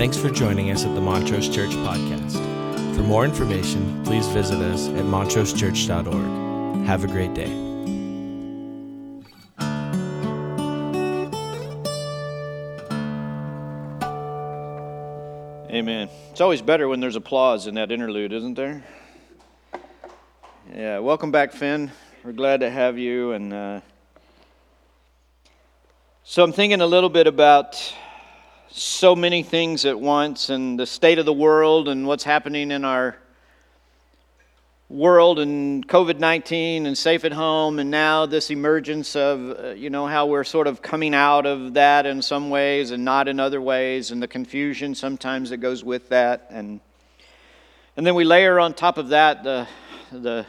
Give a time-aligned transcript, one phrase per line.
[0.00, 2.32] Thanks for joining us at the Montrose Church Podcast.
[2.96, 6.86] For more information, please visit us at montrosechurch.org.
[6.86, 7.50] Have a great day.
[15.70, 16.08] Amen.
[16.30, 18.82] It's always better when there's applause in that interlude, isn't there?
[20.74, 21.92] Yeah, welcome back, Finn.
[22.24, 23.32] We're glad to have you.
[23.32, 23.80] And uh,
[26.24, 27.94] so I'm thinking a little bit about
[28.72, 32.84] so many things at once and the state of the world and what's happening in
[32.84, 33.16] our
[34.88, 39.88] world and COVID 19 and safe at home, and now this emergence of, uh, you
[39.90, 43.38] know, how we're sort of coming out of that in some ways and not in
[43.38, 46.46] other ways, and the confusion sometimes that goes with that.
[46.50, 46.80] And,
[47.96, 49.68] and then we layer on top of that the,
[50.10, 50.46] the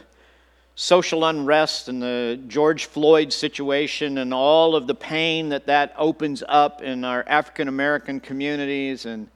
[0.76, 6.44] social unrest and the George Floyd situation and all of the pain that that opens
[6.48, 9.30] up in our African American communities and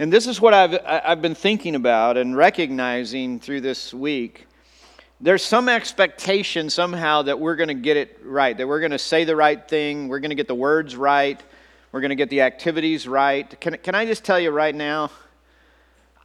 [0.00, 4.46] and this is what I've, I've been thinking about and recognizing through this week.
[5.20, 8.98] There's some expectation somehow that we're going to get it right, that we're going to
[8.98, 11.42] say the right thing, we're going to get the words right,
[11.90, 13.60] we're going to get the activities right.
[13.60, 15.10] Can, can I just tell you right now?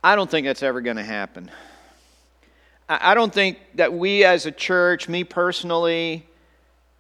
[0.04, 1.50] I don't think that's ever going to happen.
[3.02, 6.26] I don't think that we as a church, me personally,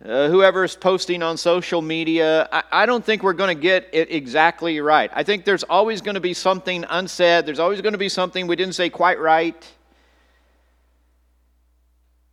[0.04, 3.90] uh, whoever is posting on social media, I, I don't think we're going to get
[3.94, 5.10] it exactly right.
[5.14, 8.48] I think there's always going to be something unsaid, there's always going to be something
[8.48, 9.72] we didn't say quite right.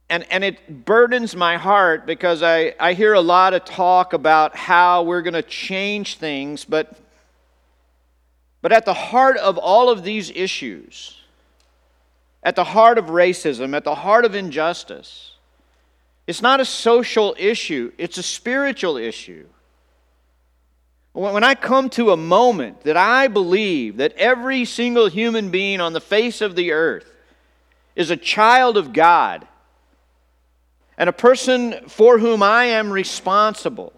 [0.08, 4.56] And, and it burdens my heart because I, I hear a lot of talk about
[4.56, 6.98] how we're going to change things, but,
[8.62, 11.19] but at the heart of all of these issues,
[12.42, 15.32] at the heart of racism, at the heart of injustice,
[16.26, 19.46] it's not a social issue, it's a spiritual issue.
[21.12, 25.92] When I come to a moment that I believe that every single human being on
[25.92, 27.12] the face of the earth
[27.96, 29.46] is a child of God
[30.96, 33.92] and a person for whom I am responsible,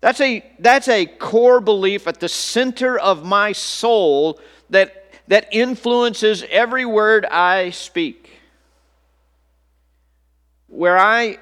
[0.00, 4.40] that's a, that's a core belief at the center of my soul
[4.70, 5.01] that,
[5.32, 8.32] that influences every word I speak
[10.66, 11.38] where I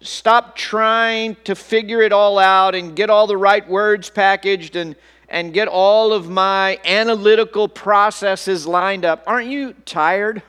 [0.00, 4.94] stop trying to figure it all out and get all the right words packaged and,
[5.28, 9.24] and get all of my analytical processes lined up.
[9.26, 10.40] Aren't you tired?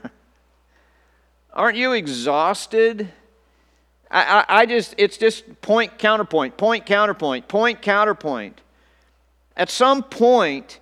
[1.54, 3.12] Aren't you exhausted?
[4.12, 8.62] I, I, I, just, it's just point, counterpoint, point, counterpoint, point, counterpoint.
[9.58, 10.80] At some point,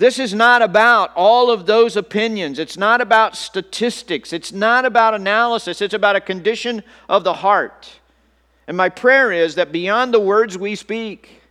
[0.00, 2.58] this is not about all of those opinions.
[2.58, 4.32] It's not about statistics.
[4.32, 5.82] It's not about analysis.
[5.82, 8.00] It's about a condition of the heart.
[8.66, 11.42] And my prayer is that beyond the words we speak,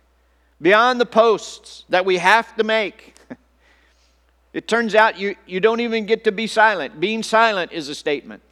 [0.60, 3.14] beyond the posts that we have to make,
[4.52, 6.98] it turns out you, you don't even get to be silent.
[6.98, 8.42] Being silent is a statement.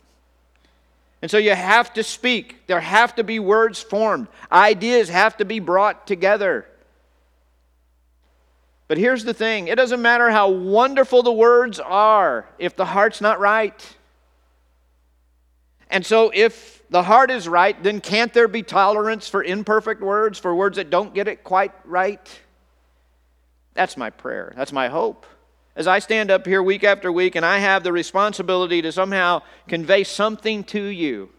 [1.22, 2.68] And so you have to speak.
[2.68, 4.28] There have to be words formed.
[4.52, 6.66] Ideas have to be brought together.
[8.88, 13.20] But here's the thing it doesn't matter how wonderful the words are if the heart's
[13.20, 13.96] not right.
[15.90, 20.38] And so, if the heart is right, then can't there be tolerance for imperfect words,
[20.38, 22.40] for words that don't get it quite right?
[23.74, 24.52] That's my prayer.
[24.56, 25.24] That's my hope.
[25.76, 29.42] As I stand up here week after week and I have the responsibility to somehow
[29.68, 31.30] convey something to you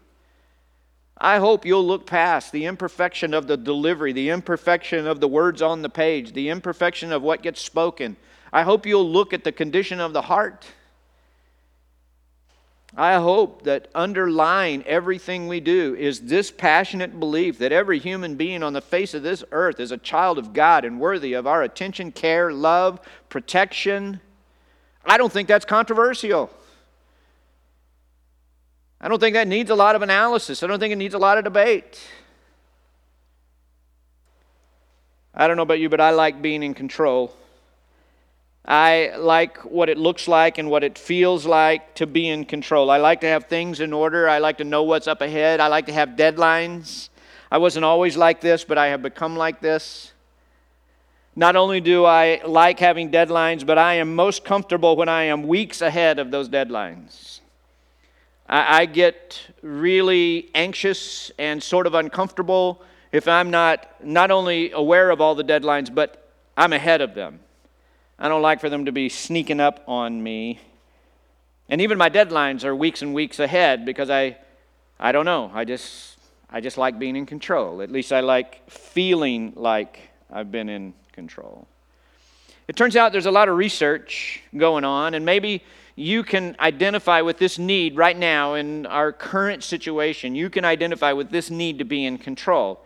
[1.20, 5.60] I hope you'll look past the imperfection of the delivery, the imperfection of the words
[5.60, 8.16] on the page, the imperfection of what gets spoken.
[8.52, 10.66] I hope you'll look at the condition of the heart.
[12.96, 18.62] I hope that underlying everything we do is this passionate belief that every human being
[18.62, 21.62] on the face of this earth is a child of God and worthy of our
[21.62, 22.98] attention, care, love,
[23.28, 24.20] protection.
[25.04, 26.50] I don't think that's controversial.
[29.00, 30.62] I don't think that needs a lot of analysis.
[30.62, 32.00] I don't think it needs a lot of debate.
[35.34, 37.34] I don't know about you, but I like being in control.
[38.64, 42.90] I like what it looks like and what it feels like to be in control.
[42.90, 44.28] I like to have things in order.
[44.28, 45.60] I like to know what's up ahead.
[45.60, 47.08] I like to have deadlines.
[47.50, 50.12] I wasn't always like this, but I have become like this.
[51.34, 55.44] Not only do I like having deadlines, but I am most comfortable when I am
[55.44, 57.39] weeks ahead of those deadlines.
[58.50, 62.82] I, I get really anxious and sort of uncomfortable
[63.12, 67.40] if I'm not not only aware of all the deadlines, but I'm ahead of them.
[68.18, 70.60] I don't like for them to be sneaking up on me.
[71.68, 74.36] And even my deadlines are weeks and weeks ahead because I
[74.98, 75.50] I don't know.
[75.54, 76.18] I just
[76.50, 77.80] I just like being in control.
[77.80, 81.68] At least I like feeling like I've been in control.
[82.66, 85.62] It turns out there's a lot of research going on, and maybe
[86.00, 90.34] you can identify with this need right now in our current situation.
[90.34, 92.80] You can identify with this need to be in control.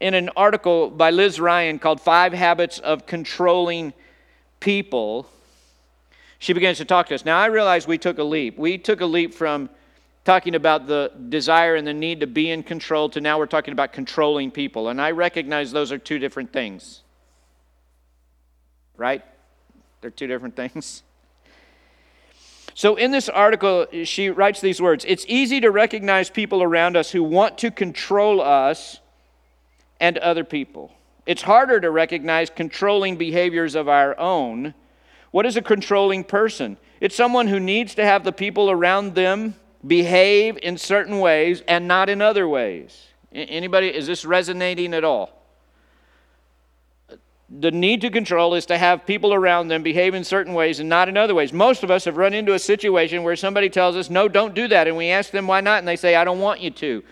[0.00, 3.94] In an article by Liz Ryan called Five Habits of Controlling
[4.60, 5.30] People,
[6.38, 7.24] she begins to talk to us.
[7.24, 8.58] Now, I realize we took a leap.
[8.58, 9.70] We took a leap from
[10.26, 13.72] talking about the desire and the need to be in control to now we're talking
[13.72, 14.90] about controlling people.
[14.90, 17.00] And I recognize those are two different things.
[18.98, 19.24] Right?
[20.02, 21.02] They're two different things.
[22.78, 27.10] So, in this article, she writes these words It's easy to recognize people around us
[27.10, 29.00] who want to control us
[29.98, 30.92] and other people.
[31.26, 34.74] It's harder to recognize controlling behaviors of our own
[35.32, 36.76] what is a controlling person?
[37.00, 41.88] It's someone who needs to have the people around them behave in certain ways and
[41.88, 43.08] not in other ways.
[43.32, 45.37] Anybody, is this resonating at all?
[47.50, 50.88] The need to control is to have people around them behave in certain ways and
[50.88, 51.52] not in other ways.
[51.52, 54.68] Most of us have run into a situation where somebody tells us, no, don't do
[54.68, 54.86] that.
[54.86, 57.02] And we ask them why not, and they say, I don't want you to.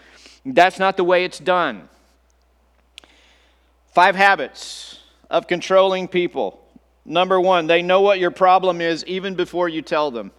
[0.45, 1.89] That's not the way it's done.
[3.95, 5.01] Five habits
[5.31, 6.63] of controlling people.
[7.07, 10.33] Number one, they know what your problem is even before you tell them.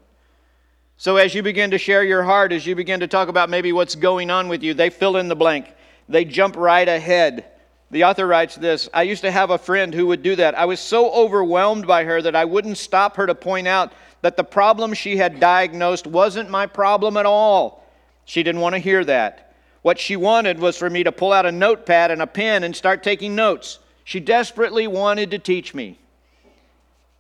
[0.98, 3.72] So, as you begin to share your heart, as you begin to talk about maybe
[3.72, 5.74] what's going on with you, they fill in the blank.
[6.10, 7.46] They jump right ahead.
[7.90, 10.58] The author writes this I used to have a friend who would do that.
[10.58, 14.36] I was so overwhelmed by her that I wouldn't stop her to point out that
[14.36, 17.86] the problem she had diagnosed wasn't my problem at all.
[18.26, 19.54] She didn't want to hear that.
[19.84, 22.76] What she wanted was for me to pull out a notepad and a pen and
[22.76, 23.80] start taking notes.
[24.04, 26.00] She desperately wanted to teach me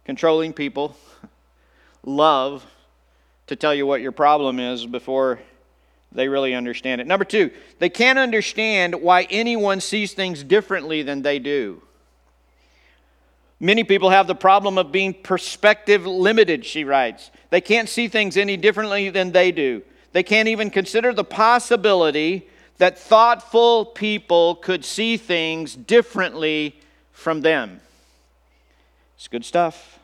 [0.03, 0.97] controlling people
[2.03, 2.65] love
[3.47, 5.39] to tell you what your problem is before
[6.17, 7.05] they really understand it.
[7.05, 11.79] Number two, they can't understand why anyone sees things differently than they do.
[13.59, 17.29] Many people have the problem of being perspective limited, she writes.
[17.51, 19.83] They can't see things any differently than they do.
[20.11, 22.47] They can't even consider the possibility
[22.79, 26.79] that thoughtful people could see things differently
[27.11, 27.79] from them.
[29.17, 29.99] It's good stuff.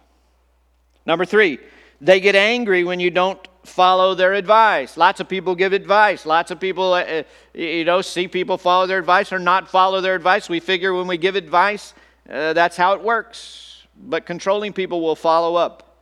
[1.07, 1.57] Number three,
[1.99, 4.97] they get angry when you don't follow their advice.
[4.97, 6.25] Lots of people give advice.
[6.25, 7.23] Lots of people, uh, uh,
[7.53, 10.49] you know, see people follow their advice or not follow their advice.
[10.49, 11.93] We figure when we give advice,
[12.29, 13.83] uh, that's how it works.
[13.97, 15.97] But controlling people will follow up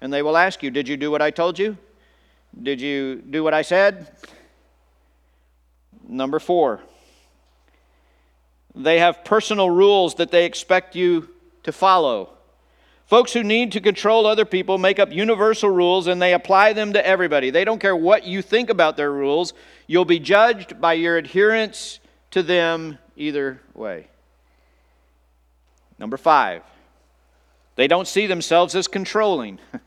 [0.00, 1.76] and they will ask you, Did you do what I told you?
[2.60, 4.10] Did you do what I said?
[6.08, 6.80] Number four,
[8.74, 11.28] they have personal rules that they expect you
[11.62, 12.30] to follow.
[13.10, 16.92] Folks who need to control other people make up universal rules and they apply them
[16.92, 17.50] to everybody.
[17.50, 19.52] They don't care what you think about their rules,
[19.88, 21.98] you'll be judged by your adherence
[22.30, 24.06] to them either way.
[25.98, 26.62] Number five,
[27.74, 29.58] they don't see themselves as controlling.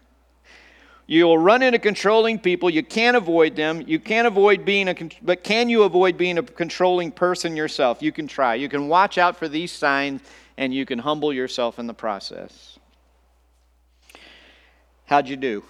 [1.08, 2.70] You'll run into controlling people.
[2.70, 3.84] You can't avoid them.
[3.88, 8.02] You can't avoid being a, but can you avoid being a controlling person yourself?
[8.02, 8.56] You can try.
[8.56, 10.22] You can watch out for these signs
[10.58, 12.80] and you can humble yourself in the process.
[15.14, 15.64] How'd you do?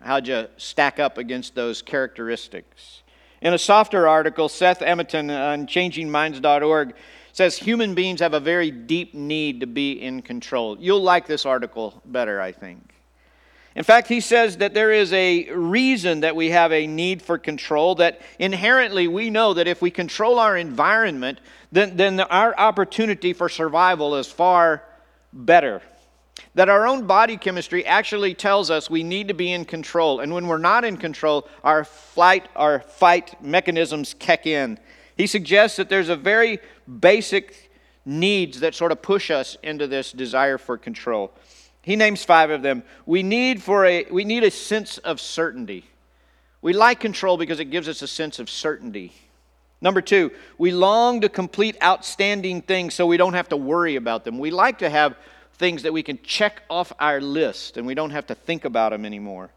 [0.00, 3.02] How'd you stack up against those characteristics?
[3.42, 6.94] In a softer article, Seth Ematon on changingminds.org
[7.32, 10.78] says human beings have a very deep need to be in control.
[10.78, 12.94] You'll like this article better, I think.
[13.74, 17.36] In fact, he says that there is a reason that we have a need for
[17.36, 21.40] control, that inherently we know that if we control our environment,
[21.72, 24.84] then, then our opportunity for survival is far
[25.32, 25.82] better
[26.54, 30.20] that our own body chemistry actually tells us we need to be in control.
[30.20, 34.78] And when we're not in control, our flight, our fight mechanisms kick in.
[35.16, 36.58] He suggests that there's a very
[37.00, 37.70] basic
[38.04, 41.32] needs that sort of push us into this desire for control.
[41.82, 42.82] He names five of them.
[43.06, 45.84] We need for a we need a sense of certainty.
[46.62, 49.12] We like control because it gives us a sense of certainty.
[49.80, 54.24] Number two, we long to complete outstanding things so we don't have to worry about
[54.24, 54.38] them.
[54.38, 55.16] We like to have
[55.60, 58.90] things that we can check off our list and we don't have to think about
[58.90, 59.50] them anymore.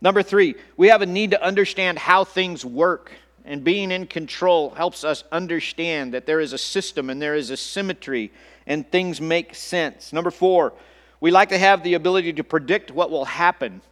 [0.00, 3.12] Number three, we have a need to understand how things work.
[3.44, 7.50] And being in control helps us understand that there is a system and there is
[7.50, 8.32] a symmetry
[8.66, 10.14] and things make sense.
[10.14, 10.72] Number four,
[11.20, 13.82] we like to have the ability to predict what will happen.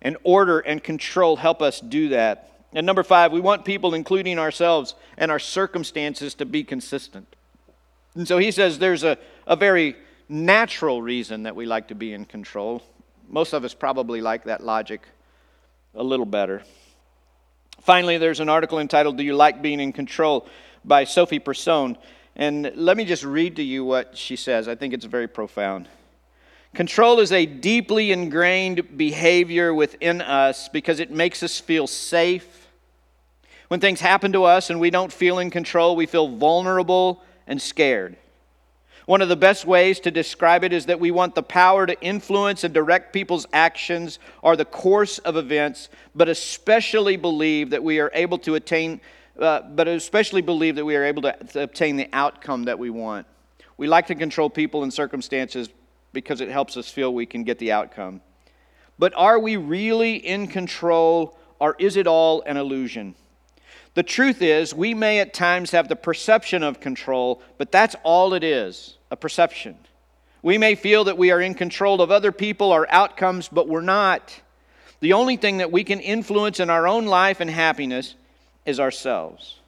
[0.00, 2.52] And order and control help us do that.
[2.72, 7.34] And number five, we want people, including ourselves and our circumstances, to be consistent.
[8.14, 9.96] And so he says there's a, a very
[10.28, 12.82] natural reason that we like to be in control.
[13.28, 15.02] Most of us probably like that logic
[15.94, 16.62] a little better.
[17.80, 20.48] Finally, there's an article entitled Do You Like Being in Control
[20.84, 21.98] by Sophie Persone.
[22.36, 24.68] And let me just read to you what she says.
[24.68, 25.88] I think it's very profound.
[26.74, 32.68] Control is a deeply ingrained behavior within us because it makes us feel safe.
[33.68, 37.62] When things happen to us and we don't feel in control, we feel vulnerable and
[37.62, 38.16] scared.
[39.06, 42.00] One of the best ways to describe it is that we want the power to
[42.00, 48.00] influence and direct people's actions or the course of events, but especially believe that we
[48.00, 49.02] are able to attain,
[49.38, 52.88] uh, but especially believe that we are able to, to obtain the outcome that we
[52.88, 53.26] want.
[53.76, 55.68] We like to control people and circumstances
[56.14, 58.22] because it helps us feel we can get the outcome.
[58.98, 63.16] But are we really in control, or is it all an illusion?
[63.94, 68.34] The truth is, we may at times have the perception of control, but that's all
[68.34, 69.76] it is a perception.
[70.42, 73.80] We may feel that we are in control of other people or outcomes, but we're
[73.80, 74.40] not.
[75.00, 78.16] The only thing that we can influence in our own life and happiness
[78.66, 79.60] is ourselves.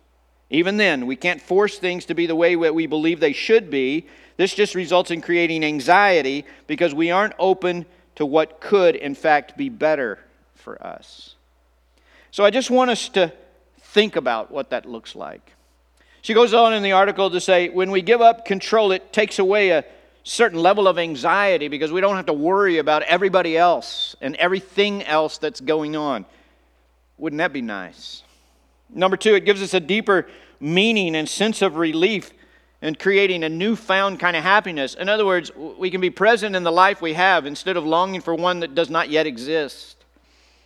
[0.50, 3.70] Even then, we can't force things to be the way that we believe they should
[3.70, 4.06] be.
[4.36, 9.56] This just results in creating anxiety because we aren't open to what could, in fact,
[9.56, 10.18] be better
[10.54, 11.36] for us.
[12.30, 13.32] So I just want us to
[13.96, 15.54] think about what that looks like.
[16.20, 19.38] She goes on in the article to say when we give up control, it takes
[19.38, 19.86] away a
[20.22, 25.02] certain level of anxiety because we don't have to worry about everybody else and everything
[25.04, 26.26] else that's going on.
[27.16, 28.22] Wouldn't that be nice?
[28.90, 30.28] Number two, it gives us a deeper
[30.60, 32.32] meaning and sense of relief
[32.82, 34.92] and creating a newfound kind of happiness.
[34.92, 38.20] In other words, we can be present in the life we have instead of longing
[38.20, 40.04] for one that does not yet exist.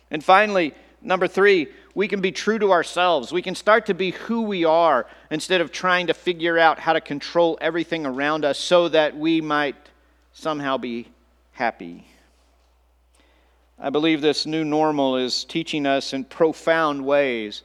[0.09, 3.31] And finally, number three, we can be true to ourselves.
[3.31, 6.93] We can start to be who we are instead of trying to figure out how
[6.93, 9.75] to control everything around us so that we might
[10.33, 11.07] somehow be
[11.51, 12.07] happy.
[13.77, 17.63] I believe this new normal is teaching us in profound ways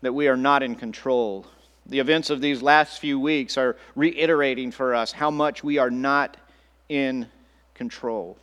[0.00, 1.46] that we are not in control.
[1.86, 5.90] The events of these last few weeks are reiterating for us how much we are
[5.90, 6.36] not
[6.88, 7.26] in
[7.74, 8.38] control.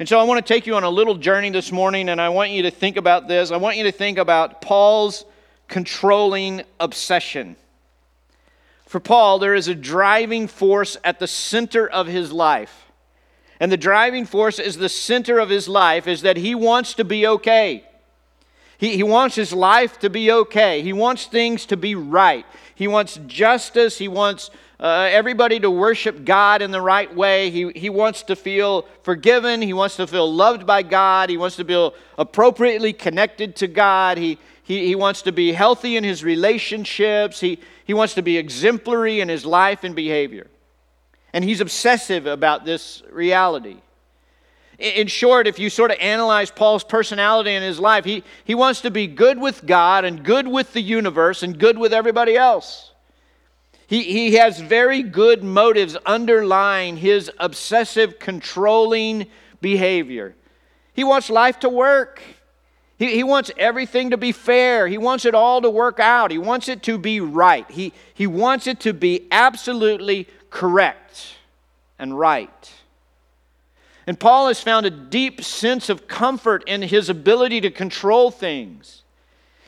[0.00, 2.30] And so I want to take you on a little journey this morning, and I
[2.30, 3.50] want you to think about this.
[3.50, 5.26] I want you to think about Paul's
[5.68, 7.54] controlling obsession.
[8.86, 12.86] For Paul, there is a driving force at the center of his life.
[13.60, 17.04] And the driving force is the center of his life is that he wants to
[17.04, 17.84] be okay.
[18.78, 20.80] He, he wants his life to be okay.
[20.80, 22.46] He wants things to be right.
[22.74, 23.98] He wants justice.
[23.98, 27.50] He wants uh, everybody to worship God in the right way.
[27.50, 29.60] He, he wants to feel forgiven.
[29.60, 31.28] He wants to feel loved by God.
[31.28, 34.16] He wants to feel appropriately connected to God.
[34.16, 37.40] He, he, he wants to be healthy in his relationships.
[37.40, 40.46] He, he wants to be exemplary in his life and behavior.
[41.34, 43.76] And he's obsessive about this reality.
[44.78, 48.80] In short, if you sort of analyze Paul's personality in his life, he, he wants
[48.80, 52.89] to be good with God and good with the universe and good with everybody else.
[53.90, 59.26] He, he has very good motives underlying his obsessive, controlling
[59.60, 60.36] behavior.
[60.92, 62.22] He wants life to work.
[63.00, 64.86] He, he wants everything to be fair.
[64.86, 66.30] He wants it all to work out.
[66.30, 67.68] He wants it to be right.
[67.68, 71.34] He, he wants it to be absolutely correct
[71.98, 72.72] and right.
[74.06, 79.02] And Paul has found a deep sense of comfort in his ability to control things.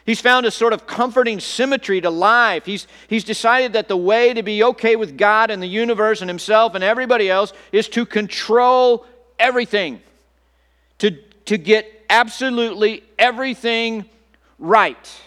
[0.04, 2.64] He's found a sort of comforting symmetry to life.
[2.64, 6.28] He's, he's decided that the way to be okay with God and the universe and
[6.28, 9.06] himself and everybody else is to control
[9.38, 10.00] everything,
[10.99, 11.12] to,
[11.44, 14.04] to get absolutely everything
[14.59, 15.21] right.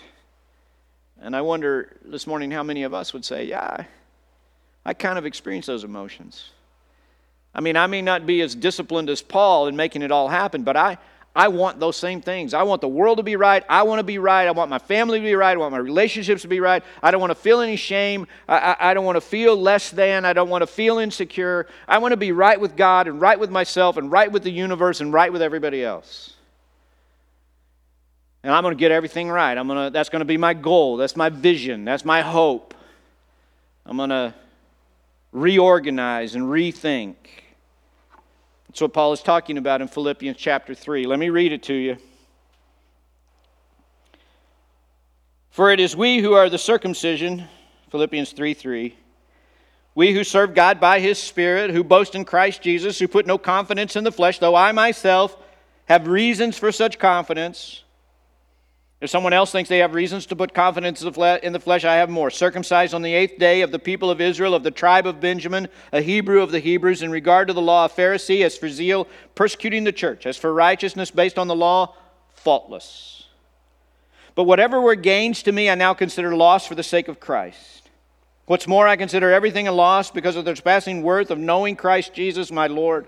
[1.21, 3.85] And I wonder this morning how many of us would say, Yeah,
[4.85, 6.51] I kind of experience those emotions.
[7.53, 10.63] I mean, I may not be as disciplined as Paul in making it all happen,
[10.63, 10.97] but I,
[11.35, 12.53] I want those same things.
[12.53, 13.63] I want the world to be right.
[13.67, 14.47] I want to be right.
[14.47, 15.51] I want my family to be right.
[15.51, 16.81] I want my relationships to be right.
[17.03, 18.25] I don't want to feel any shame.
[18.47, 20.23] I, I, I, don't want to feel less than.
[20.23, 21.67] I don't want to feel insecure.
[21.89, 24.51] I want to be right with God and right with myself and right with the
[24.51, 26.35] universe and right with everybody else.
[28.41, 29.57] And I'm going to get everything right.
[29.57, 30.95] I'm going to, that's going to be my goal.
[30.95, 31.83] That's my vision.
[31.83, 32.73] That's my hope.
[33.85, 34.33] I'm going to
[35.33, 37.15] reorganize and rethink.
[38.75, 41.05] That's what Paul is talking about in Philippians chapter 3.
[41.05, 41.95] Let me read it to you.
[45.49, 47.45] For it is we who are the circumcision,
[47.89, 48.93] Philippians 3 3.
[49.95, 53.37] We who serve God by his Spirit, who boast in Christ Jesus, who put no
[53.37, 55.37] confidence in the flesh, though I myself
[55.85, 57.84] have reasons for such confidence.
[59.01, 62.09] If someone else thinks they have reasons to put confidence in the flesh, I have
[62.09, 62.29] more.
[62.29, 65.67] Circumcised on the eighth day of the people of Israel, of the tribe of Benjamin,
[65.91, 69.07] a Hebrew of the Hebrews, in regard to the law, a Pharisee, as for zeal,
[69.35, 71.93] persecuting the church, as for righteousness based on the law,
[72.33, 73.25] faultless.
[74.33, 77.89] But whatever were gains to me, I now consider loss for the sake of Christ.
[78.45, 82.13] What's more, I consider everything a loss because of the surpassing worth of knowing Christ
[82.13, 83.07] Jesus my Lord,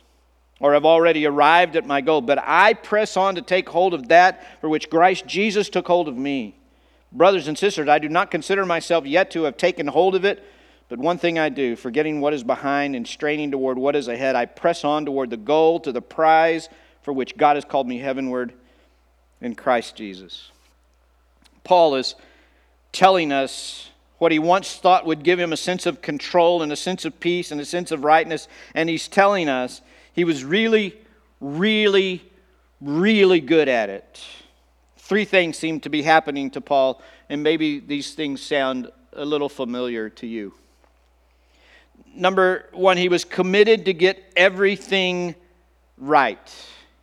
[0.61, 4.07] or have already arrived at my goal, but I press on to take hold of
[4.09, 6.55] that for which Christ Jesus took hold of me.
[7.11, 10.45] Brothers and sisters, I do not consider myself yet to have taken hold of it,
[10.87, 14.35] but one thing I do, forgetting what is behind and straining toward what is ahead,
[14.35, 16.69] I press on toward the goal, to the prize
[17.01, 18.53] for which God has called me heavenward
[19.41, 20.51] in Christ Jesus.
[21.63, 22.13] Paul is
[22.91, 23.89] telling us
[24.19, 27.19] what he once thought would give him a sense of control and a sense of
[27.19, 28.47] peace and a sense of rightness.
[28.75, 29.81] And he's telling us
[30.13, 30.97] he was really,
[31.39, 32.23] really,
[32.79, 34.23] really good at it.
[34.97, 39.49] Three things seem to be happening to Paul, and maybe these things sound a little
[39.49, 40.53] familiar to you.
[42.13, 45.35] Number one, he was committed to get everything
[45.97, 46.39] right.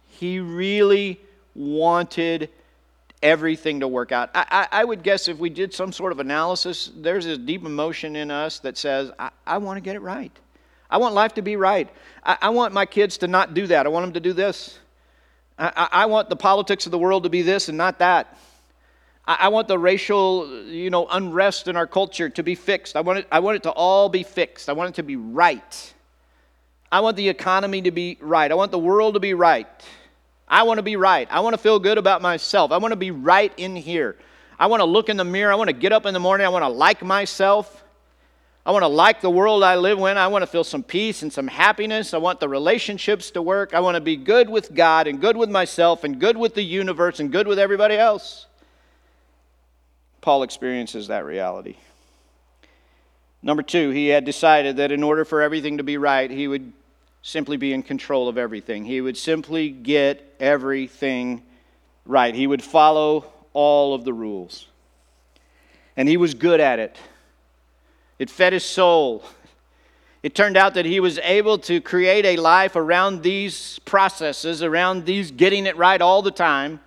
[0.09, 1.21] He really
[1.55, 2.51] wanted
[3.23, 4.31] everything to work out.
[4.35, 7.65] I, I, I, would guess if we did some sort of analysis, there's a deep
[7.65, 10.33] emotion in us that says, I, I want to get it right.
[10.91, 11.89] I want life to be right.
[12.25, 13.87] I, I, want my kids to not do that.
[13.87, 14.79] I want them to do this.
[15.59, 18.37] I, I want the politics of the world to be this and not that.
[19.27, 22.97] I, want the racial, you know, unrest in our culture to be fixed.
[22.97, 24.71] I want, it, I want it to all be fixed.
[24.71, 25.95] I want it to be right.
[26.91, 28.51] I want the economy to be right.
[28.51, 29.67] I want the world to be right.
[30.49, 31.29] I want to be right.
[31.31, 32.73] I want to feel good about myself.
[32.73, 34.17] I want to be right in here.
[34.59, 35.53] I want to look in the mirror.
[35.53, 36.47] I want to get up in the morning.
[36.47, 37.85] I want to like myself.
[38.69, 40.19] I want to like the world I live in.
[40.19, 42.13] I want to feel some peace and some happiness.
[42.13, 43.73] I want the relationships to work.
[43.73, 46.63] I want to be good with God and good with myself and good with the
[46.63, 48.45] universe and good with everybody else.
[50.21, 51.77] Paul experiences that reality.
[53.43, 56.71] Number two, he had decided that in order for everything to be right, he would
[57.23, 58.85] simply be in control of everything.
[58.85, 61.43] He would simply get everything
[62.05, 62.35] right.
[62.35, 64.67] He would follow all of the rules.
[65.97, 66.99] And he was good at it.
[68.19, 69.25] It fed his soul.
[70.23, 75.07] It turned out that he was able to create a life around these processes, around
[75.07, 76.81] these getting it right all the time,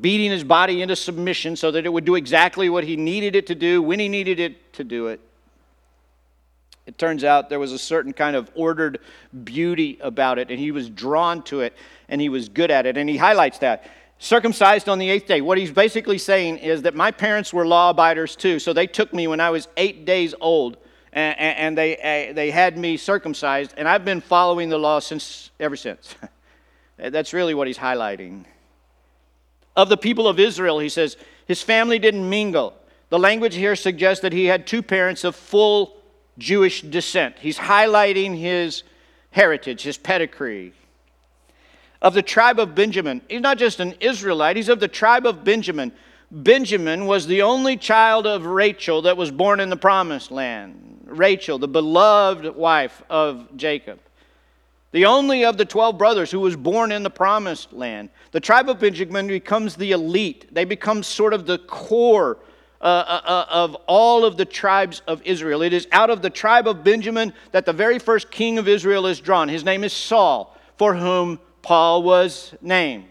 [0.00, 3.46] beating his body into submission so that it would do exactly what he needed it
[3.48, 5.20] to do when he needed it to do it.
[6.86, 8.98] It turns out there was a certain kind of ordered
[9.44, 11.76] beauty about it, and he was drawn to it,
[12.08, 12.96] and he was good at it.
[12.96, 13.88] And he highlights that.
[14.22, 15.40] Circumcised on the eighth day.
[15.40, 19.14] What he's basically saying is that my parents were law abiders too, so they took
[19.14, 20.76] me when I was eight days old,
[21.10, 25.74] and, and they, they had me circumcised, and I've been following the law since ever
[25.74, 26.14] since.
[26.98, 28.44] That's really what he's highlighting.
[29.74, 32.74] Of the people of Israel, he says, his family didn't mingle.
[33.08, 35.96] The language here suggests that he had two parents of full
[36.36, 37.36] Jewish descent.
[37.38, 38.82] He's highlighting his
[39.30, 40.74] heritage, his pedigree.
[42.02, 45.44] Of the tribe of Benjamin, he's not just an Israelite, he's of the tribe of
[45.44, 45.92] Benjamin.
[46.30, 51.04] Benjamin was the only child of Rachel that was born in the promised land.
[51.04, 53.98] Rachel, the beloved wife of Jacob.
[54.92, 58.10] The only of the 12 brothers who was born in the promised land.
[58.32, 60.52] The tribe of Benjamin becomes the elite.
[60.52, 62.38] They become sort of the core
[62.80, 65.62] uh, uh, uh, of all of the tribes of Israel.
[65.62, 69.06] It is out of the tribe of Benjamin that the very first king of Israel
[69.06, 69.48] is drawn.
[69.48, 73.06] His name is Saul, for whom Paul was named.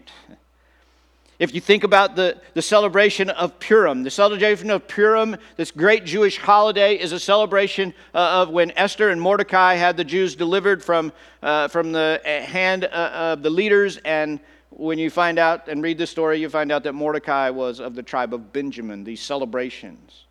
[1.38, 6.04] If you think about the, the celebration of Purim, the celebration of Purim, this great
[6.04, 10.84] Jewish holiday, is a celebration uh, of when Esther and Mordecai had the Jews delivered
[10.84, 12.88] from, uh, from the hand uh,
[13.32, 14.38] of the leaders and
[14.70, 17.94] when you find out and read the story, you find out that Mordecai was of
[17.94, 20.24] the tribe of Benjamin, these celebrations.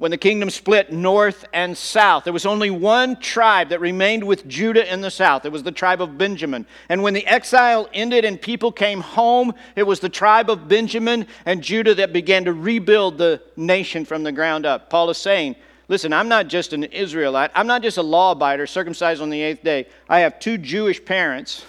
[0.00, 4.48] When the kingdom split north and south, there was only one tribe that remained with
[4.48, 5.44] Judah in the south.
[5.44, 6.64] It was the tribe of Benjamin.
[6.88, 11.26] And when the exile ended and people came home, it was the tribe of Benjamin
[11.44, 14.88] and Judah that began to rebuild the nation from the ground up.
[14.88, 15.54] Paul is saying,
[15.86, 17.50] Listen, I'm not just an Israelite.
[17.54, 19.86] I'm not just a law abider circumcised on the eighth day.
[20.08, 21.66] I have two Jewish parents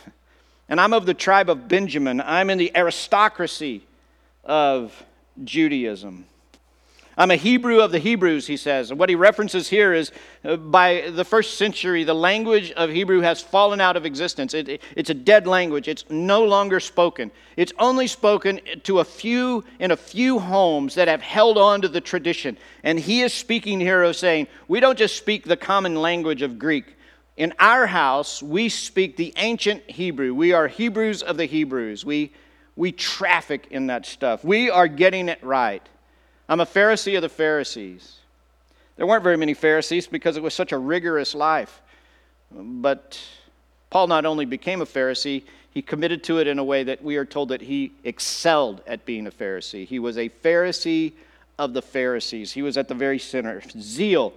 [0.69, 2.21] and I'm of the tribe of Benjamin.
[2.21, 3.81] I'm in the aristocracy
[4.45, 5.03] of
[5.43, 6.27] Judaism.
[7.17, 8.89] I'm a Hebrew of the Hebrews, he says.
[8.89, 10.11] And what he references here is
[10.45, 14.53] uh, by the first century, the language of Hebrew has fallen out of existence.
[14.53, 17.29] It, it, it's a dead language, it's no longer spoken.
[17.57, 21.89] It's only spoken to a few in a few homes that have held on to
[21.89, 22.57] the tradition.
[22.83, 26.57] And he is speaking here of saying, we don't just speak the common language of
[26.57, 26.95] Greek.
[27.35, 30.33] In our house, we speak the ancient Hebrew.
[30.33, 32.05] We are Hebrews of the Hebrews.
[32.05, 32.31] We,
[32.75, 34.43] we traffic in that stuff.
[34.43, 35.81] We are getting it right.
[36.51, 38.17] I'm a Pharisee of the Pharisees.
[38.97, 41.81] There weren't very many Pharisees because it was such a rigorous life.
[42.51, 43.17] But
[43.89, 47.15] Paul not only became a Pharisee, he committed to it in a way that we
[47.15, 49.87] are told that he excelled at being a Pharisee.
[49.87, 51.13] He was a Pharisee
[51.57, 53.61] of the Pharisees, he was at the very center.
[53.79, 54.33] Zeal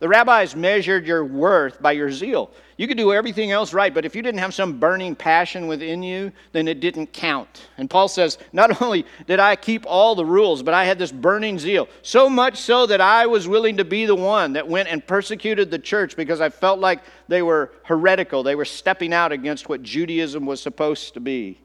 [0.00, 2.50] the rabbis measured your worth by your zeal.
[2.76, 6.02] You could do everything else right, but if you didn't have some burning passion within
[6.02, 7.68] you, then it didn't count.
[7.78, 11.12] And Paul says, Not only did I keep all the rules, but I had this
[11.12, 11.88] burning zeal.
[12.02, 15.70] So much so that I was willing to be the one that went and persecuted
[15.70, 18.42] the church because I felt like they were heretical.
[18.42, 21.60] They were stepping out against what Judaism was supposed to be.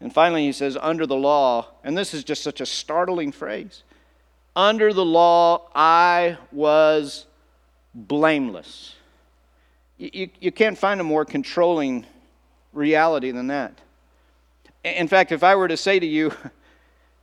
[0.00, 3.82] And finally, he says, Under the law, and this is just such a startling phrase
[4.56, 7.26] under the law, I was
[7.96, 8.94] blameless.
[9.98, 12.04] You, you can't find a more controlling
[12.74, 13.80] reality than that.
[14.84, 16.32] In fact, if I were to say to you,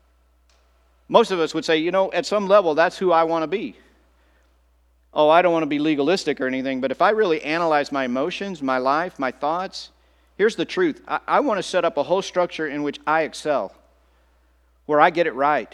[1.08, 3.48] most of us would say, you know, at some level, that's who I want to
[3.48, 3.78] be.
[5.14, 8.06] Oh, I don't want to be legalistic or anything, but if I really analyze my
[8.06, 9.92] emotions, my life, my thoughts,
[10.38, 11.04] here's the truth.
[11.08, 13.76] I, I want to set up a whole structure in which I excel,
[14.88, 15.72] where I get it right.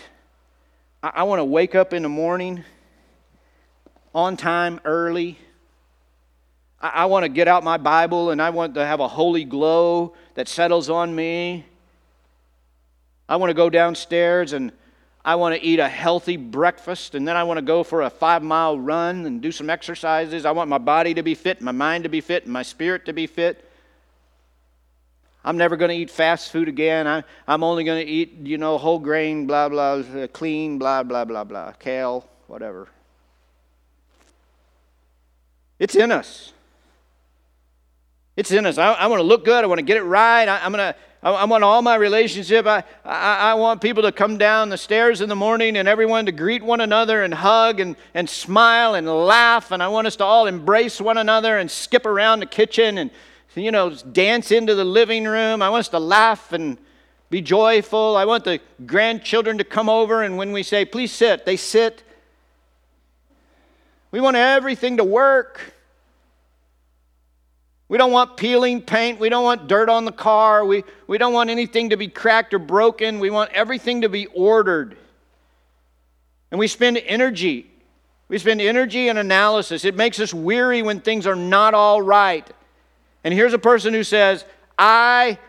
[1.02, 2.66] I, I want to wake up in the morning
[4.14, 5.38] on time, early.
[6.82, 9.44] I, I want to get out my Bible and I want to have a holy
[9.44, 11.66] glow that settles on me.
[13.28, 14.72] I want to go downstairs and
[15.24, 18.10] I want to eat a healthy breakfast and then I want to go for a
[18.10, 20.46] five mile run and do some exercises.
[20.46, 23.06] I want my body to be fit, my mind to be fit, and my spirit
[23.06, 23.66] to be fit.
[25.44, 27.08] I'm never going to eat fast food again.
[27.08, 31.24] I, I'm only going to eat, you know, whole grain, blah, blah, clean, blah, blah,
[31.24, 32.90] blah, blah, kale, whatever.
[35.80, 36.54] It's in us.
[38.36, 38.78] It's in us.
[38.78, 39.64] I, I want to look good.
[39.64, 40.48] I want to get it right.
[40.48, 40.96] I, am going to.
[41.22, 42.66] I, want all my relationship.
[42.66, 46.26] I, I, I want people to come down the stairs in the morning and everyone
[46.28, 49.72] to greet one another and hug and, and smile and laugh.
[49.72, 53.12] And I want us to all embrace one another and skip around the kitchen and,
[53.56, 55.62] you know, dance into the living room.
[55.62, 56.78] I want us to laugh and
[57.30, 58.16] be joyful.
[58.16, 62.04] I want the grandchildren to come over and when we say, please sit, they sit.
[64.12, 65.74] We want everything to work.
[67.88, 69.20] We don't want peeling paint.
[69.20, 70.64] We don't want dirt on the car.
[70.64, 73.20] We, we don't want anything to be cracked or broken.
[73.20, 74.96] We want everything to be ordered.
[76.52, 77.70] And we spend energy.
[78.28, 79.86] We spend energy and analysis.
[79.86, 82.48] It makes us weary when things are not all right.
[83.24, 84.46] And here's a person who says,
[84.78, 85.40] I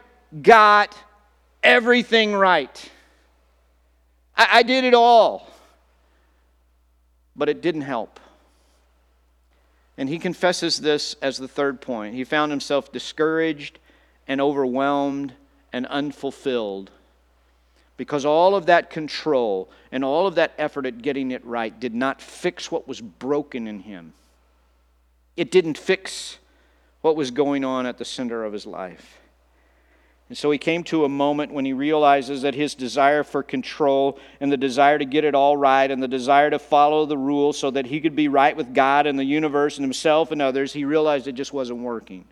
[0.43, 0.97] got
[1.63, 2.91] everything right.
[4.35, 5.47] I, I did it all.
[7.37, 8.19] But it didn't help.
[10.01, 12.15] And he confesses this as the third point.
[12.15, 13.79] He found himself discouraged
[14.27, 15.35] and overwhelmed
[15.75, 16.91] and unfulfilled
[17.99, 21.95] because all of that control and all of that effort at getting it right did
[21.95, 24.15] not fix what was broken in him.
[25.37, 26.39] It didn't fix
[27.03, 29.20] what was going on at the center of his life.
[30.31, 34.17] And so he came to a moment when he realizes that his desire for control
[34.41, 37.59] and the desire to get it all right and the desire to follow the rules
[37.59, 40.73] so that he could be right with God and the universe and himself and others,
[40.73, 42.25] he realized it just wasn't working.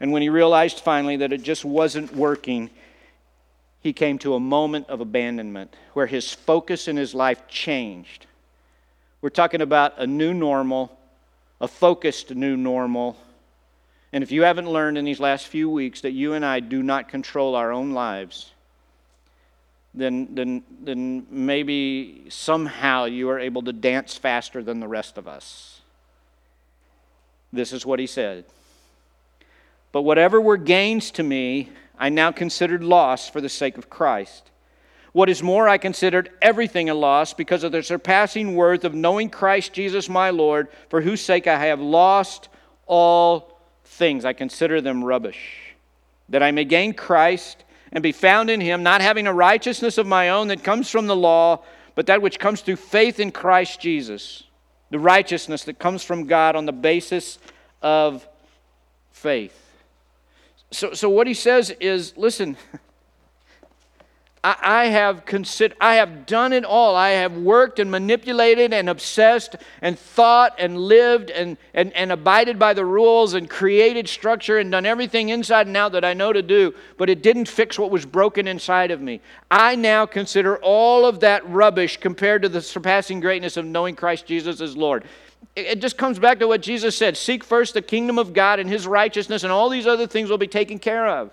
[0.00, 2.70] And when he realized finally that it just wasn't working,
[3.80, 8.26] he came to a moment of abandonment where his focus in his life changed.
[9.20, 10.98] We're talking about a new normal,
[11.60, 13.16] a focused new normal
[14.12, 16.82] and if you haven't learned in these last few weeks that you and I do
[16.82, 18.52] not control our own lives,
[19.94, 25.28] then, then, then maybe somehow you are able to dance faster than the rest of
[25.28, 25.80] us.
[27.52, 28.44] This is what he said.
[29.92, 34.50] But whatever were gains to me, I now considered loss for the sake of Christ.
[35.12, 39.28] What is more, I considered everything a loss because of the surpassing worth of knowing
[39.28, 42.48] Christ Jesus my Lord, for whose sake I have lost
[42.86, 43.59] all
[43.90, 45.74] things, I consider them rubbish,
[46.28, 50.06] that I may gain Christ and be found in him, not having a righteousness of
[50.06, 51.62] my own that comes from the law,
[51.94, 54.44] but that which comes through faith in Christ Jesus,
[54.90, 57.38] the righteousness that comes from God on the basis
[57.82, 58.26] of
[59.10, 59.56] faith.
[60.70, 62.56] So, so what he says is listen,
[64.42, 66.96] I, I have considered, I have done it all.
[66.96, 72.58] I have worked and manipulated and obsessed and thought and lived and, and, and abided
[72.58, 76.32] by the rules and created structure and done everything inside and out that I know
[76.32, 79.20] to do, but it didn't fix what was broken inside of me.
[79.50, 84.26] I now consider all of that rubbish compared to the surpassing greatness of knowing Christ
[84.26, 85.04] Jesus as Lord.
[85.56, 88.70] It just comes back to what Jesus said Seek first the kingdom of God and
[88.70, 91.30] his righteousness, and all these other things will be taken care of.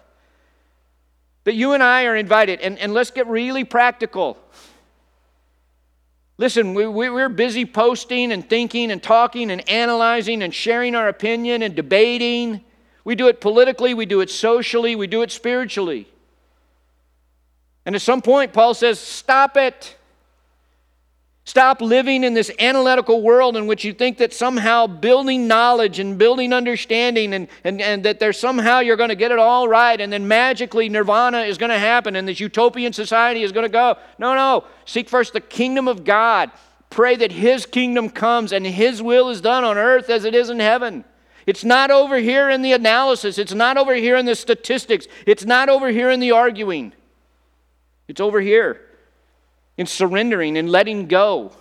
[1.47, 4.37] But you and I are invited, and, and let's get really practical.
[6.37, 11.07] Listen, we, we, we're busy posting and thinking and talking and analyzing and sharing our
[11.07, 12.65] opinion and debating.
[13.05, 16.09] We do it politically, we do it socially, we do it spiritually.
[17.85, 19.95] And at some point, Paul says, Stop it.
[21.47, 26.17] Stop living in this analytical world in which you think that somehow building knowledge and
[26.17, 30.01] building understanding and, and, and that there's somehow you're going to get it all right
[30.01, 33.71] and then magically nirvana is going to happen and this utopian society is going to
[33.71, 33.95] go.
[34.19, 34.65] No, no.
[34.83, 36.51] Seek first the kingdom of God.
[36.89, 40.49] Pray that His kingdom comes and His will is done on earth as it is
[40.49, 41.05] in heaven.
[41.45, 45.45] It's not over here in the analysis, it's not over here in the statistics, it's
[45.45, 46.91] not over here in the arguing.
[48.09, 48.86] It's over here
[49.77, 51.51] in surrendering and letting go.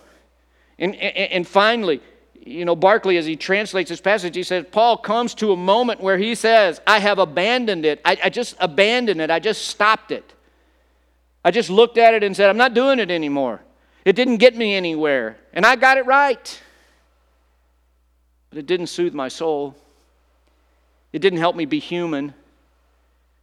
[0.79, 2.01] And, and, and finally,
[2.47, 5.99] you know, Barclay, as he translates this passage, he says, Paul comes to a moment
[5.99, 8.01] where he says, I have abandoned it.
[8.05, 9.29] I, I just abandoned it.
[9.29, 10.33] I just stopped it.
[11.43, 13.61] I just looked at it and said, I'm not doing it anymore.
[14.05, 15.37] It didn't get me anywhere.
[15.53, 16.61] And I got it right.
[18.49, 19.75] But it didn't soothe my soul.
[21.11, 22.33] It didn't help me be human.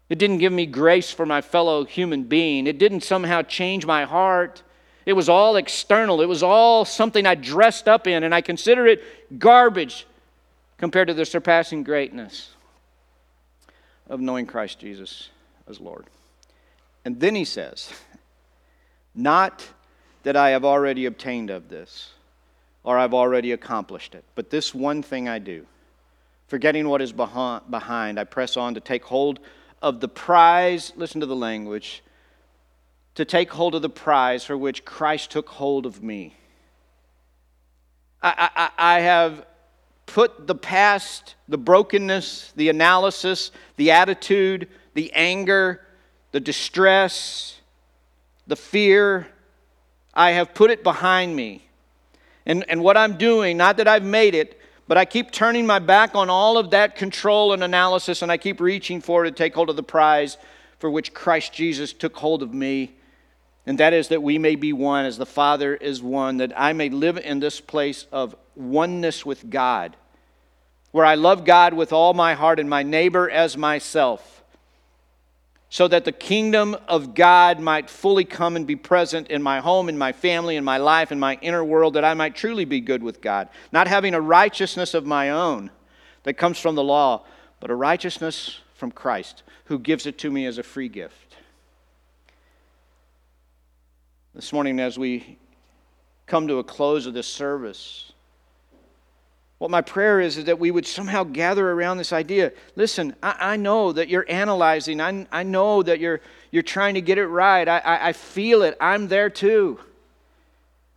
[0.09, 2.67] It didn't give me grace for my fellow human being.
[2.67, 4.62] It didn't somehow change my heart.
[5.07, 6.21] It was all external.
[6.21, 10.07] It was all something I dressed up in, and I consider it garbage
[10.79, 12.51] compared to the surpassing greatness
[14.09, 15.31] of knowing Christ Jesus
[15.69, 16.05] as Lord.
[17.05, 17.90] And then he says,
[19.14, 19.67] Not
[20.23, 22.12] that I have already obtained of this,
[22.83, 25.67] or I've already accomplished it, but this one thing I do.
[26.49, 29.40] Forgetting what is behind, I press on to take hold
[29.85, 32.03] of the prize, listen to the language,
[33.14, 36.35] to take hold of the prize for which Christ took hold of me.
[38.23, 39.44] I, I, I have
[40.07, 45.83] put the past, the brokenness, the analysis, the attitude, the anger,
[46.33, 47.61] the distress,
[48.47, 49.29] the fear,
[50.14, 51.68] I have put it behind me.
[52.47, 55.79] And, and what I'm doing, not that I've made it, but I keep turning my
[55.79, 59.37] back on all of that control and analysis, and I keep reaching for it to
[59.37, 60.37] take hold of the prize
[60.79, 62.94] for which Christ Jesus took hold of me.
[63.66, 66.75] And that is that we may be one as the Father is one, that I
[66.75, 69.97] may live in this place of oneness with God,
[70.90, 74.34] where I love God with all my heart and my neighbor as myself
[75.75, 79.89] so that the kingdom of God might fully come and be present in my home,
[79.89, 82.81] in my family, in my life, in my inner world, that I might truly be
[82.81, 83.49] good with God.
[83.73, 85.73] Not having a righteousness of my own
[86.23, 87.25] that comes from the law,
[87.59, 91.35] but a righteousness from Christ who gives it to me as a free gift.
[94.33, 95.39] This morning, as we
[96.27, 98.13] come to a close of this service,
[99.64, 102.53] what my prayer is is that we would somehow gather around this idea.
[102.77, 105.00] Listen, I, I know that you're analyzing.
[105.00, 107.66] I, I know that you're, you're trying to get it right.
[107.66, 108.77] I, I, I feel it.
[108.79, 109.81] I'm there too.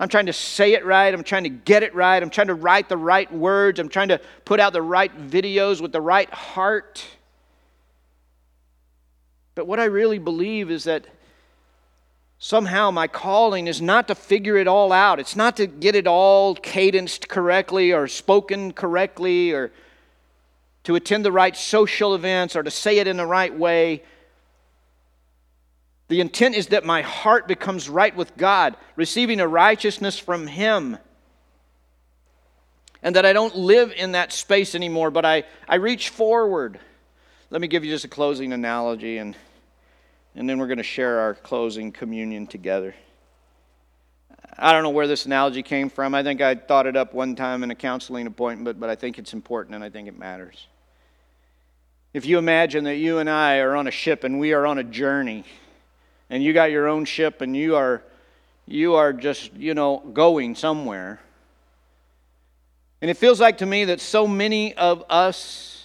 [0.01, 1.13] I'm trying to say it right.
[1.13, 2.21] I'm trying to get it right.
[2.21, 3.80] I'm trying to write the right words.
[3.80, 7.06] I'm trying to put out the right videos with the right heart.
[9.56, 11.06] But what I really believe is that
[12.39, 15.19] somehow my calling is not to figure it all out.
[15.19, 19.71] It's not to get it all cadenced correctly or spoken correctly or
[20.84, 24.04] to attend the right social events or to say it in the right way.
[26.08, 30.97] The intent is that my heart becomes right with God, receiving a righteousness from Him.
[33.04, 36.80] And that I don't live in that space anymore, but I, I reach forward.
[37.50, 39.36] Let me give you just a closing analogy and
[40.38, 42.93] and then we're going to share our closing communion together.
[44.58, 46.15] I don't know where this analogy came from.
[46.15, 49.17] I think I thought it up one time in a counseling appointment, but I think
[49.17, 50.67] it's important and I think it matters.
[52.13, 54.78] If you imagine that you and I are on a ship and we are on
[54.78, 55.43] a journey,
[56.30, 58.04] and you got your own ship and you are
[58.67, 61.21] you are just, you know, going somewhere.
[63.02, 65.77] And it feels like to me that so many of us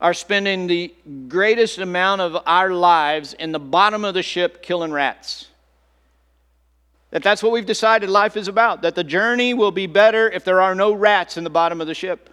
[0.00, 0.92] are spending the
[1.28, 5.48] greatest amount of our lives in the bottom of the ship killing rats.
[7.10, 10.44] That that's what we've decided life is about, that the journey will be better if
[10.44, 12.30] there are no rats in the bottom of the ship.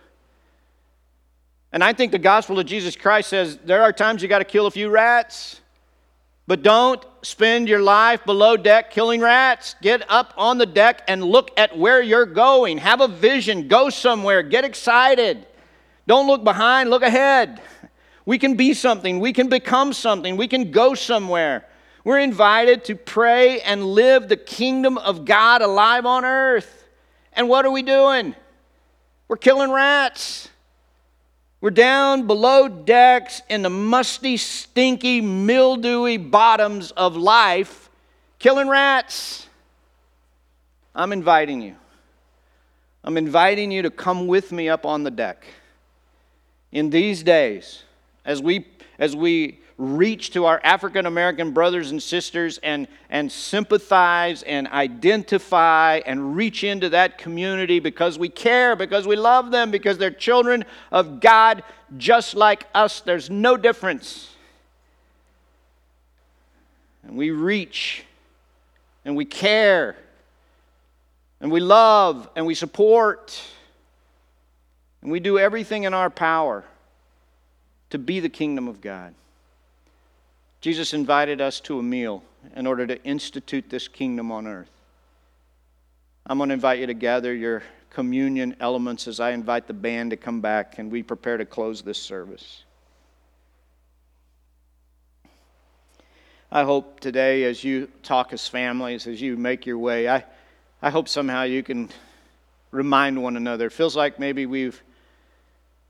[1.71, 4.45] And I think the gospel of Jesus Christ says there are times you got to
[4.45, 5.61] kill a few rats.
[6.45, 9.75] But don't spend your life below deck killing rats.
[9.81, 12.79] Get up on the deck and look at where you're going.
[12.79, 13.69] Have a vision.
[13.69, 14.43] Go somewhere.
[14.43, 15.47] Get excited.
[16.07, 17.61] Don't look behind, look ahead.
[18.25, 19.19] We can be something.
[19.19, 20.37] We can become something.
[20.37, 21.65] We can go somewhere.
[22.03, 26.85] We're invited to pray and live the kingdom of God alive on earth.
[27.33, 28.35] And what are we doing?
[29.27, 30.49] We're killing rats.
[31.61, 37.89] We're down below decks in the musty, stinky, mildewy bottoms of life,
[38.37, 39.47] killing rats.
[40.93, 41.75] I'm inviting you.
[43.05, 45.45] I'm inviting you to come with me up on the deck.
[46.73, 47.83] In these days,
[48.25, 48.65] as we,
[48.97, 56.01] as we reach to our African American brothers and sisters and, and sympathize and identify
[56.07, 60.65] and reach into that community because we care, because we love them, because they're children
[60.91, 61.63] of God
[61.95, 63.01] just like us.
[63.01, 64.35] There's no difference.
[67.03, 68.03] And we reach
[69.05, 69.95] and we care
[71.39, 73.39] and we love and we support
[75.03, 76.63] and we do everything in our power
[77.89, 79.13] to be the kingdom of God.
[80.61, 82.23] Jesus invited us to a meal
[82.55, 84.71] in order to institute this kingdom on earth.
[86.25, 90.11] I'm going to invite you to gather your communion elements as I invite the band
[90.11, 92.63] to come back and we prepare to close this service.
[96.49, 100.23] I hope today, as you talk as families, as you make your way, I,
[100.81, 101.89] I hope somehow you can
[102.71, 103.65] remind one another.
[103.65, 104.81] It feels like maybe we've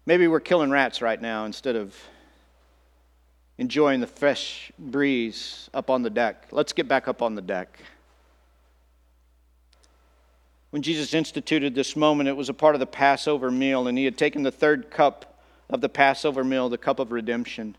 [0.06, 1.96] maybe we're killing rats right now instead of
[3.58, 6.48] enjoying the fresh breeze up on the deck.
[6.52, 7.80] Let's get back up on the deck.
[10.72, 14.06] When Jesus instituted this moment, it was a part of the Passover meal, and he
[14.06, 15.40] had taken the third cup
[15.70, 17.76] of the Passover meal, the cup of redemption.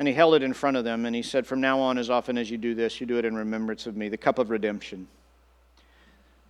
[0.00, 2.10] And he held it in front of them, and he said, From now on, as
[2.10, 4.50] often as you do this, you do it in remembrance of me, the cup of
[4.50, 5.06] redemption.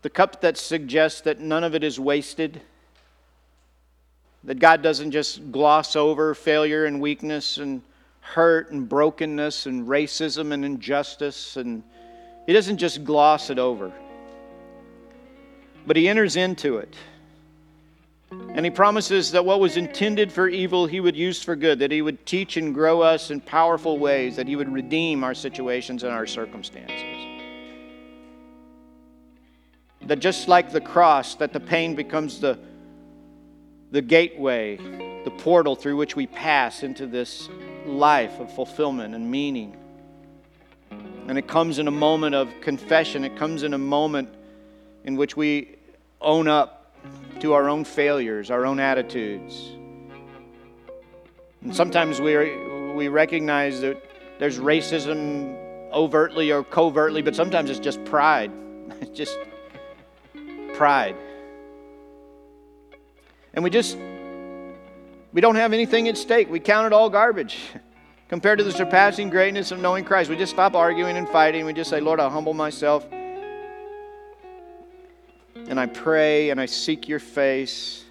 [0.01, 2.63] The cup that suggests that none of it is wasted
[4.45, 7.83] that God doesn't just gloss over failure and weakness and
[8.21, 11.83] hurt and brokenness and racism and injustice, and
[12.47, 13.93] He doesn't just gloss it over.
[15.87, 16.95] But He enters into it.
[18.31, 21.91] And He promises that what was intended for evil, He would use for good, that
[21.91, 26.03] He would teach and grow us in powerful ways, that He would redeem our situations
[26.03, 27.03] and our circumstances.
[30.03, 32.59] That just like the cross, that the pain becomes the
[33.91, 34.77] the gateway,
[35.25, 37.49] the portal through which we pass into this
[37.87, 39.77] life of fulfillment and meaning.
[41.27, 44.29] And it comes in a moment of confession, it comes in a moment
[45.05, 45.77] in which we
[46.21, 46.95] own up
[47.41, 49.73] to our own failures, our own attitudes.
[51.63, 52.37] And sometimes we,
[52.95, 54.03] we recognize that
[54.39, 55.57] there's racism
[55.93, 58.53] overtly or covertly, but sometimes it's just pride.
[59.01, 59.39] It's just
[60.75, 61.17] pride
[63.55, 63.97] and we just
[65.33, 66.51] we don't have anything at stake.
[66.51, 67.59] We count it all garbage
[68.29, 70.29] compared to the surpassing greatness of knowing Christ.
[70.29, 71.67] We just stop arguing and fighting.
[71.67, 73.07] We just say, Lord, I'll humble myself.
[75.55, 78.05] And I pray and I seek your face.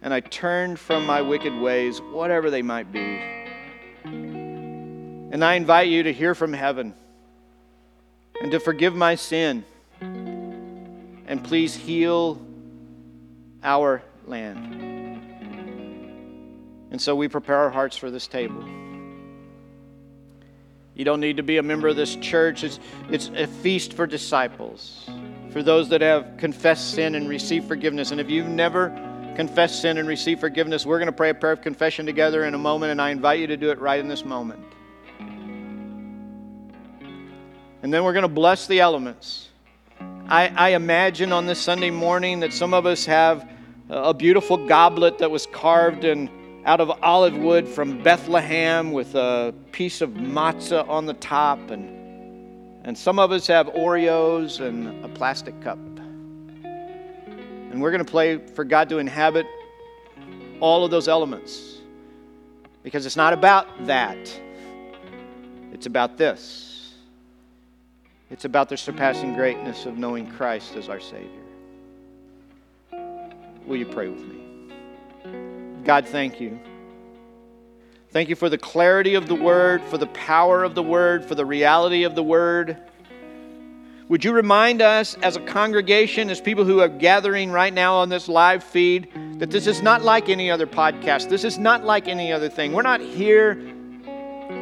[0.00, 3.20] And I turn from my wicked ways, whatever they might be.
[4.04, 6.94] And I invite you to hear from heaven
[8.40, 9.64] and to forgive my sin.
[10.00, 12.40] And please heal
[13.62, 14.74] our land.
[16.90, 18.64] And so we prepare our hearts for this table.
[20.94, 22.64] You don't need to be a member of this church.
[22.64, 25.08] It's, it's a feast for disciples,
[25.50, 28.10] for those that have confessed sin and received forgiveness.
[28.10, 28.88] And if you've never
[29.36, 32.54] confessed sin and received forgiveness, we're going to pray a prayer of confession together in
[32.54, 34.60] a moment, and I invite you to do it right in this moment.
[37.80, 39.48] And then we're going to bless the elements.
[40.28, 43.48] I, I imagine on this Sunday morning that some of us have
[43.90, 46.30] a beautiful goblet that was carved in,
[46.64, 51.70] out of olive wood from Bethlehem with a piece of matzah on the top.
[51.70, 55.78] And, and some of us have Oreos and a plastic cup.
[57.70, 59.46] And we're going to play for God to inhabit
[60.60, 61.78] all of those elements
[62.82, 64.18] because it's not about that,
[65.72, 66.64] it's about this.
[68.30, 71.47] It's about the surpassing greatness of knowing Christ as our Savior.
[73.68, 74.40] Will you pray with me?
[75.84, 76.58] God, thank you.
[78.10, 81.34] Thank you for the clarity of the word, for the power of the word, for
[81.34, 82.78] the reality of the word.
[84.08, 88.08] Would you remind us as a congregation, as people who are gathering right now on
[88.08, 91.28] this live feed, that this is not like any other podcast?
[91.28, 92.72] This is not like any other thing.
[92.72, 93.54] We're not here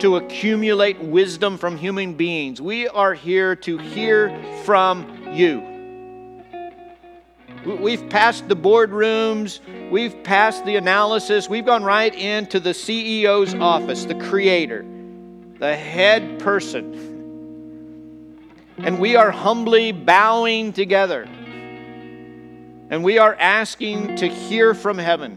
[0.01, 2.61] to accumulate wisdom from human beings.
[2.61, 5.76] We are here to hear from you.
[7.67, 9.59] We've passed the boardrooms,
[9.91, 14.85] we've passed the analysis, we've gone right into the CEO's office, the creator,
[15.59, 17.17] the head person.
[18.79, 21.25] And we are humbly bowing together.
[22.89, 25.37] And we are asking to hear from heaven,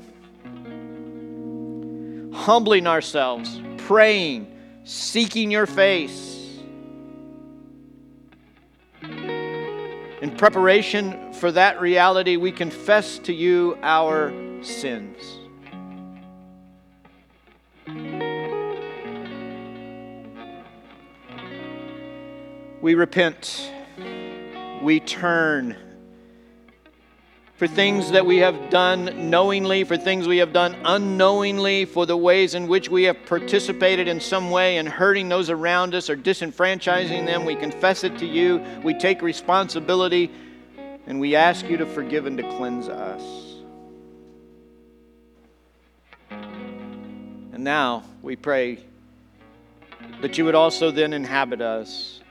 [2.32, 6.39] humbling ourselves, praying, seeking your face.
[10.40, 15.38] Preparation for that reality, we confess to you our sins.
[22.82, 23.70] We repent.
[24.82, 25.76] We turn
[27.60, 32.16] for things that we have done knowingly, for things we have done unknowingly, for the
[32.16, 36.16] ways in which we have participated in some way in hurting those around us or
[36.16, 37.44] disenfranchising them.
[37.44, 38.64] We confess it to you.
[38.82, 40.32] We take responsibility
[41.06, 43.22] and we ask you to forgive and to cleanse us.
[46.32, 48.80] And now we pray
[50.22, 52.22] that you would also then inhabit us.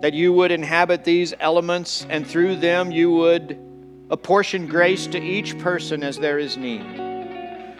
[0.00, 3.65] That you would inhabit these elements, and through them you would
[4.10, 6.84] apportion grace to each person as there is need.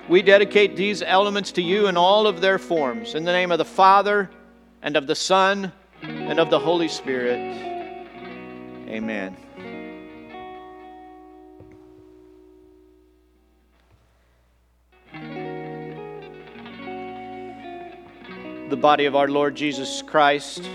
[0.08, 3.14] We dedicate these elements to you in all of their forms.
[3.14, 4.30] In the name of the Father,
[4.82, 5.72] and of the Son,
[6.02, 7.38] and of the Holy Spirit.
[8.88, 9.36] Amen.
[18.68, 20.68] The body of our Lord Jesus Christ,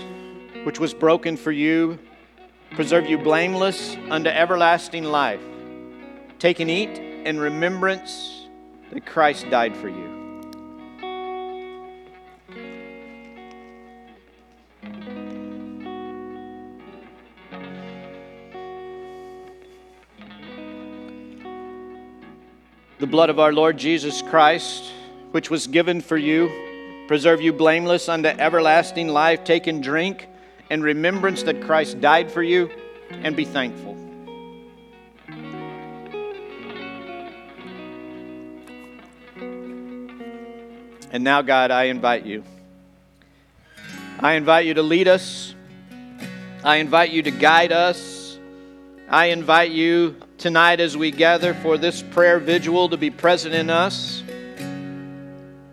[0.64, 1.98] which was broken for you
[2.74, 5.42] preserve you blameless unto everlasting life.
[6.38, 8.46] Take and eat in remembrance
[8.90, 10.10] that Christ died for you.
[22.98, 24.92] The blood of our Lord Jesus Christ,
[25.32, 29.44] which was given for you, preserve you blameless unto everlasting life.
[29.44, 30.28] Take and drink
[30.72, 32.70] in remembrance that Christ died for you
[33.10, 33.92] and be thankful.
[41.10, 42.42] And now, God, I invite you.
[44.18, 45.54] I invite you to lead us.
[46.64, 48.38] I invite you to guide us.
[49.10, 53.68] I invite you tonight as we gather for this prayer vigil to be present in
[53.68, 54.22] us.